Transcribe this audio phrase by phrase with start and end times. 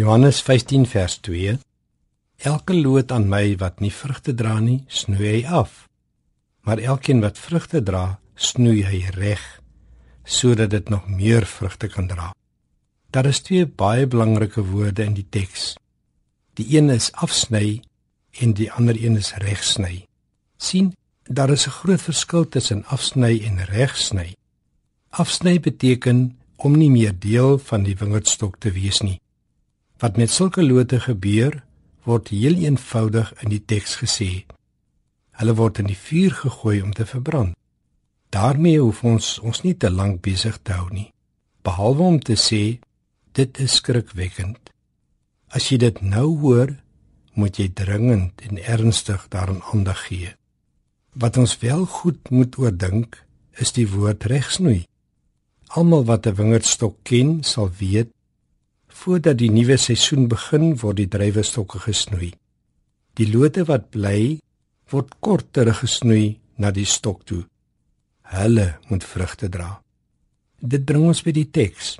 [0.00, 1.58] Johannes 15 vers 2
[2.36, 5.74] Elke loot aan my wat nie vrugte dra nie, snoei hy af.
[6.64, 9.44] Maar elkeen wat vrugte dra, snoei hy reg
[10.24, 12.30] sodat dit nog meer vrugte kan dra.
[13.12, 15.74] Daar is twee baie belangrike woorde in die teks.
[16.56, 17.82] Die een is afsny
[18.40, 20.06] en die ander een is regsny.
[20.56, 20.94] sien,
[21.28, 24.32] daar is 'n groot verskil tussen afsny en regsny.
[25.10, 29.20] Afsny beteken om nie meer deel van die wingerdstok te wees nie.
[30.00, 31.62] Wat met sulke lote gebeur,
[32.08, 34.46] word heel eenvoudig in die teks gesê.
[35.36, 37.56] Hulle word in die vuur gegooi om te verbrand.
[38.30, 41.08] daarmee hoef ons ons nie te lank besig te hou nie,
[41.66, 42.78] behalwe om te sê
[43.34, 44.70] dit is skrikwekkend.
[45.50, 46.76] As jy dit nou hoor,
[47.34, 50.30] moet jy dringend en ernstig daaraan aandag gee.
[51.14, 53.18] Wat ons wel goed moet oordink,
[53.58, 54.84] is die woord regsnoei.
[55.74, 58.10] Almal wat 'n wingerdstok ken, sal weet
[59.00, 62.34] voordat die nuwe seisoen begin, word die druiwestokke gesnoei.
[63.16, 64.40] Die lote wat bly,
[64.92, 67.44] word kort teruggesnoei na die stok toe.
[68.34, 69.70] Hulle moet vrugte dra.
[70.60, 71.96] Dit bring ons by die teks.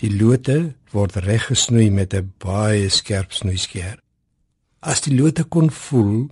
[0.00, 3.98] Die lote word reggesnoei met 'n baie skerp snoeiskeer.
[4.80, 6.28] As die lote kon voel,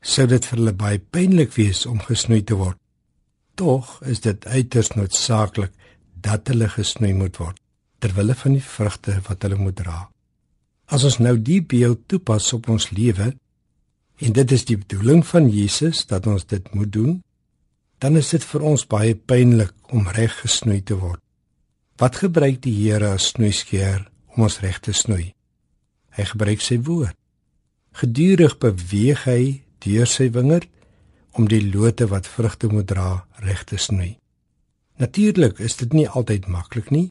[0.00, 2.78] sou dit vir hulle baie pynlik wees om gesnoei te word.
[3.54, 5.72] Tog is dit uiters noodsaaklik
[6.20, 7.61] dat hulle gesnoei moet word
[8.02, 9.98] ter wille van die vrugte wat hulle moet dra.
[10.90, 13.30] As ons nou die beeld toepas op ons lewe
[14.22, 17.20] en dit is die bedoeling van Jesus dat ons dit moet doen,
[18.02, 21.22] dan is dit vir ons baie pynlik om reg gesnoei te word.
[22.02, 25.30] Wat gebruik die Here as snoeiskeer om ons reg te snoei?
[26.18, 27.14] Hy gebruik sy woord.
[27.94, 29.42] Gedurig beweeg hy
[29.84, 30.66] deur sy wingerd
[31.38, 34.16] om die lote wat vrugte moet dra reg te snoei.
[34.98, 37.08] Natuurlik is dit nie altyd maklik nie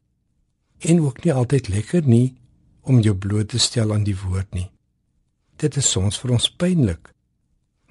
[0.82, 2.34] en ook nie altyd lekker nie
[2.82, 4.70] om jou bloot te stel aan die woord nie.
[5.62, 7.12] Dit is soms vir ons pynlik,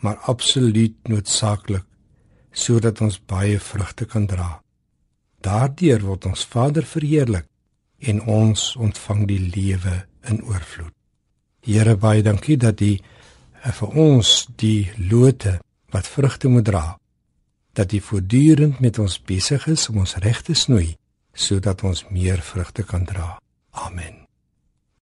[0.02, 1.86] maar absoluut noodsaaklik
[2.50, 4.58] sodat ons baie vrugte kan dra.
[5.40, 7.46] Daardeur word ons Vader verheerlik
[8.00, 10.94] en ons ontvang die lewe in oorvloed.
[11.62, 15.60] Here baie dankie dat U eh, vir ons die lote
[15.92, 16.84] wat vrugte moet dra
[17.76, 20.96] dat U voortdurend met ons besig is om ons reg te snoei
[21.40, 23.38] sodat ons meer vrugte kan dra.
[23.70, 24.19] Amen.